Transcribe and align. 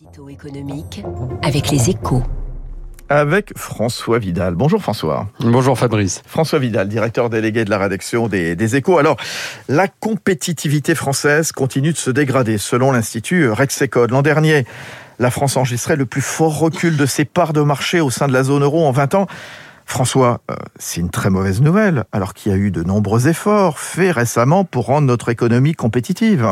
L'édito 0.00 0.28
économique 0.28 1.02
avec 1.42 1.70
les 1.70 1.90
échos. 1.90 2.22
Avec 3.08 3.56
François 3.56 4.20
Vidal. 4.20 4.54
Bonjour 4.54 4.80
François. 4.80 5.28
Bonjour 5.40 5.76
Fabrice. 5.76 6.22
François 6.24 6.60
Vidal, 6.60 6.88
directeur 6.88 7.30
délégué 7.30 7.64
de 7.64 7.70
la 7.70 7.78
rédaction 7.78 8.28
des, 8.28 8.54
des 8.54 8.76
Échos. 8.76 8.98
Alors, 8.98 9.16
la 9.68 9.88
compétitivité 9.88 10.94
française 10.94 11.50
continue 11.50 11.92
de 11.92 11.96
se 11.96 12.10
dégrader 12.10 12.58
selon 12.58 12.92
l'Institut 12.92 13.50
Rexecode. 13.50 14.12
L'an 14.12 14.22
dernier, 14.22 14.66
la 15.18 15.32
France 15.32 15.56
enregistrait 15.56 15.96
le 15.96 16.06
plus 16.06 16.20
fort 16.20 16.58
recul 16.58 16.96
de 16.96 17.06
ses 17.06 17.24
parts 17.24 17.52
de 17.52 17.62
marché 17.62 18.00
au 18.00 18.10
sein 18.10 18.28
de 18.28 18.32
la 18.32 18.44
zone 18.44 18.62
euro 18.62 18.86
en 18.86 18.92
20 18.92 19.14
ans. 19.16 19.26
François, 19.88 20.42
euh, 20.50 20.54
c'est 20.78 21.00
une 21.00 21.08
très 21.08 21.30
mauvaise 21.30 21.62
nouvelle, 21.62 22.04
alors 22.12 22.34
qu'il 22.34 22.52
y 22.52 22.54
a 22.54 22.58
eu 22.58 22.70
de 22.70 22.82
nombreux 22.82 23.26
efforts 23.26 23.78
faits 23.78 24.14
récemment 24.14 24.62
pour 24.64 24.84
rendre 24.84 25.06
notre 25.06 25.30
économie 25.30 25.72
compétitive. 25.72 26.46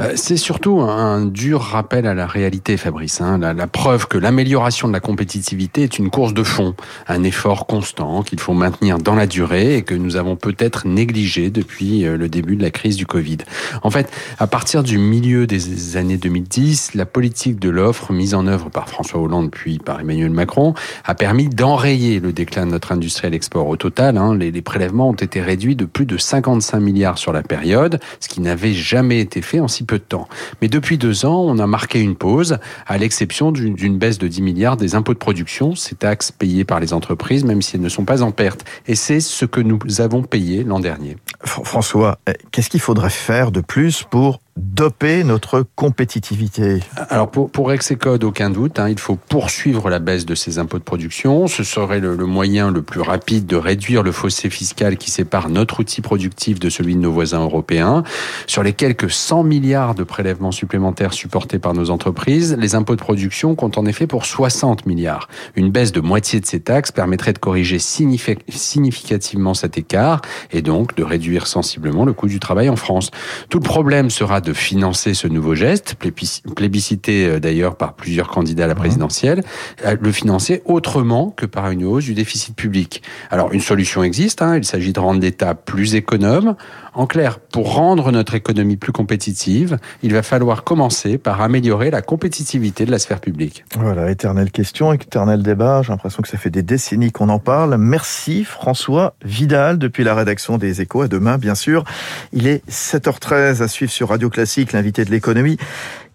Euh, 0.00 0.12
c'est 0.16 0.36
surtout 0.36 0.80
un 0.80 1.24
dur 1.24 1.60
rappel 1.60 2.04
à 2.04 2.14
la 2.14 2.26
réalité, 2.26 2.76
Fabrice. 2.76 3.20
Hein. 3.20 3.38
La, 3.38 3.54
la, 3.54 3.68
preuve 3.68 4.08
que 4.08 4.18
l'amélioration 4.18 4.88
de 4.88 4.92
la 4.92 4.98
compétitivité 4.98 5.84
est 5.84 6.00
une 6.00 6.10
course 6.10 6.34
de 6.34 6.42
fond, 6.42 6.74
un 7.06 7.22
effort 7.22 7.66
constant 7.66 8.24
qu'il 8.24 8.40
faut 8.40 8.54
maintenir 8.54 8.98
dans 8.98 9.14
la 9.14 9.28
durée 9.28 9.76
et 9.76 9.82
que 9.82 9.94
nous 9.94 10.16
avons 10.16 10.34
peut-être 10.34 10.88
négligé 10.88 11.50
depuis 11.50 12.04
euh, 12.04 12.16
le 12.16 12.28
début 12.28 12.56
de 12.56 12.62
la 12.62 12.72
crise 12.72 12.96
du 12.96 13.06
Covid. 13.06 13.38
En 13.84 13.90
fait, 13.90 14.10
à 14.40 14.48
partir 14.48 14.82
du 14.82 14.98
milieu 14.98 15.46
des 15.46 15.96
années 15.96 16.16
2010, 16.16 16.94
la 16.94 17.06
politique 17.06 17.60
de 17.60 17.70
l'offre 17.70 18.12
mise 18.12 18.34
en 18.34 18.48
œuvre 18.48 18.68
par 18.68 18.88
François 18.88 19.20
Hollande 19.20 19.52
puis 19.52 19.78
par 19.78 20.00
Emmanuel 20.00 20.30
Macron 20.30 20.74
a 21.04 21.14
permis 21.14 21.48
d'enrayer 21.48 22.18
le 22.18 22.32
déclin 22.32 22.66
de 22.66 22.72
notre 22.72 22.79
notre 22.80 22.92
industrie 22.92 23.26
à 23.26 23.30
l'export. 23.30 23.68
Au 23.68 23.76
total, 23.76 24.16
hein, 24.16 24.34
les, 24.34 24.50
les, 24.50 24.62
prélèvements 24.62 25.10
ont 25.10 25.14
été 25.14 25.42
réduits 25.42 25.76
de 25.76 25.84
plus 25.84 26.06
de 26.06 26.16
55 26.16 26.80
milliards 26.80 27.18
sur 27.18 27.30
la 27.30 27.42
période, 27.42 28.00
ce 28.20 28.28
qui 28.28 28.40
n'avait 28.40 28.72
jamais 28.72 29.20
été 29.20 29.42
fait 29.42 29.60
en 29.60 29.68
si 29.68 29.84
peu 29.84 29.98
de 29.98 30.02
temps. 30.02 30.26
Mais 30.62 30.68
depuis 30.68 30.96
deux 30.96 31.26
ans, 31.26 31.44
on 31.46 31.58
a 31.58 31.66
marqué 31.66 32.00
une 32.00 32.16
pause, 32.16 32.56
à 32.86 32.96
l'exception 32.96 33.52
d'une 33.52 33.98
baisse 33.98 34.16
de 34.16 34.28
10 34.28 34.40
milliards 34.40 34.76
des 34.78 34.94
impôts 34.94 35.12
de 35.12 35.18
production, 35.18 35.74
ces 35.74 35.94
taxes 35.94 36.32
payées 36.32 36.64
par 36.64 36.80
les 36.80 36.94
entreprises, 36.94 37.44
même 37.44 37.60
si 37.60 37.76
elles 37.76 37.82
ne 37.82 37.90
sont 37.90 38.06
pas 38.06 38.22
en 38.22 38.30
perte. 38.30 38.64
Et 38.86 38.94
c'est 38.94 39.20
ce 39.20 39.44
que 39.44 39.60
nous 39.60 39.78
avons 39.98 40.22
payé 40.22 40.64
l'an 40.64 40.80
dernier. 40.80 41.18
François, 41.44 42.18
eh, 42.28 42.32
qu'est-ce 42.50 42.68
qu'il 42.68 42.80
faudrait 42.80 43.08
faire 43.08 43.50
de 43.50 43.60
plus 43.60 44.02
pour 44.02 44.40
doper 44.56 45.24
notre 45.24 45.64
compétitivité? 45.74 46.80
Alors 47.08 47.30
pour, 47.30 47.50
pour 47.50 47.68
Rexecode, 47.68 48.24
aucun 48.24 48.50
doute, 48.50 48.78
hein, 48.78 48.90
il 48.90 48.98
faut 48.98 49.16
poursuivre 49.16 49.88
la 49.88 50.00
baisse 50.00 50.26
de 50.26 50.34
ces 50.34 50.58
impôts 50.58 50.78
de 50.78 50.84
production. 50.84 51.46
Ce 51.46 51.64
serait 51.64 52.00
le, 52.00 52.14
le, 52.14 52.26
moyen 52.26 52.70
le 52.70 52.82
plus 52.82 53.00
rapide 53.00 53.46
de 53.46 53.56
réduire 53.56 54.02
le 54.02 54.12
fossé 54.12 54.50
fiscal 54.50 54.98
qui 54.98 55.10
sépare 55.10 55.48
notre 55.48 55.80
outil 55.80 56.02
productif 56.02 56.60
de 56.60 56.68
celui 56.68 56.94
de 56.94 57.00
nos 57.00 57.12
voisins 57.12 57.40
européens. 57.40 58.02
Sur 58.46 58.62
les 58.62 58.74
quelques 58.74 59.10
100 59.10 59.44
milliards 59.44 59.94
de 59.94 60.04
prélèvements 60.04 60.52
supplémentaires 60.52 61.14
supportés 61.14 61.58
par 61.58 61.72
nos 61.72 61.88
entreprises, 61.88 62.54
les 62.58 62.74
impôts 62.74 62.96
de 62.96 63.00
production 63.00 63.54
comptent 63.54 63.78
en 63.78 63.86
effet 63.86 64.06
pour 64.06 64.26
60 64.26 64.84
milliards. 64.84 65.28
Une 65.56 65.70
baisse 65.70 65.92
de 65.92 66.00
moitié 66.00 66.38
de 66.38 66.46
ces 66.46 66.60
taxes 66.60 66.92
permettrait 66.92 67.32
de 67.32 67.38
corriger 67.38 67.78
significativement 67.78 69.54
cet 69.54 69.78
écart 69.78 70.20
et 70.50 70.60
donc 70.60 70.94
de 70.96 71.02
réduire 71.02 71.29
sensiblement 71.38 72.04
le 72.04 72.12
coût 72.12 72.28
du 72.28 72.40
travail 72.40 72.68
en 72.68 72.76
France. 72.76 73.10
Tout 73.48 73.58
le 73.58 73.64
problème 73.64 74.10
sera 74.10 74.40
de 74.40 74.52
financer 74.52 75.14
ce 75.14 75.28
nouveau 75.28 75.54
geste, 75.54 75.96
plébiscité 75.96 77.26
euh, 77.26 77.40
d'ailleurs 77.40 77.76
par 77.76 77.94
plusieurs 77.94 78.28
candidats 78.28 78.64
à 78.64 78.68
la 78.68 78.74
présidentielle, 78.74 79.42
euh, 79.84 79.96
le 80.00 80.12
financer 80.12 80.62
autrement 80.64 81.30
que 81.30 81.46
par 81.46 81.70
une 81.70 81.84
hausse 81.84 82.04
du 82.04 82.14
déficit 82.14 82.54
public. 82.56 83.02
Alors 83.30 83.52
une 83.52 83.60
solution 83.60 84.02
existe, 84.02 84.42
hein, 84.42 84.56
il 84.56 84.64
s'agit 84.64 84.92
de 84.92 85.00
rendre 85.00 85.20
l'État 85.20 85.54
plus 85.54 85.94
économe. 85.94 86.56
En 86.92 87.06
clair, 87.06 87.38
pour 87.38 87.74
rendre 87.74 88.10
notre 88.10 88.34
économie 88.34 88.76
plus 88.76 88.92
compétitive, 88.92 89.78
il 90.02 90.12
va 90.12 90.22
falloir 90.22 90.64
commencer 90.64 91.18
par 91.18 91.40
améliorer 91.40 91.90
la 91.90 92.02
compétitivité 92.02 92.84
de 92.84 92.90
la 92.90 92.98
sphère 92.98 93.20
publique. 93.20 93.64
Voilà, 93.78 94.10
éternelle 94.10 94.50
question, 94.50 94.92
éternel 94.92 95.42
débat. 95.42 95.82
J'ai 95.82 95.92
l'impression 95.92 96.22
que 96.22 96.28
ça 96.28 96.36
fait 96.36 96.50
des 96.50 96.62
décennies 96.62 97.12
qu'on 97.12 97.28
en 97.28 97.38
parle. 97.38 97.76
Merci 97.78 98.44
François 98.44 99.14
Vidal 99.24 99.78
depuis 99.78 100.02
la 100.02 100.14
rédaction 100.14 100.58
des 100.58 100.80
Échos. 100.80 101.02
À 101.02 101.08
demain, 101.20 101.38
bien 101.38 101.54
sûr. 101.54 101.84
Il 102.32 102.48
est 102.48 102.68
7h13 102.68 103.62
à 103.62 103.68
suivre 103.68 103.92
sur 103.92 104.08
Radio 104.08 104.28
Classique, 104.30 104.72
l'invité 104.72 105.04
de 105.04 105.10
l'économie. 105.10 105.58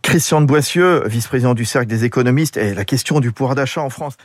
Christian 0.02 0.42
de 0.42 0.46
Boissieu, 0.46 1.04
vice-président 1.08 1.54
du 1.54 1.64
Cercle 1.64 1.88
des 1.88 2.04
économistes, 2.04 2.58
et 2.58 2.74
la 2.74 2.86
question 2.86 3.20
du 3.20 3.32
pouvoir 3.32 3.56
d'achat 3.56 3.82
en 3.82 3.90
France. 3.90 4.18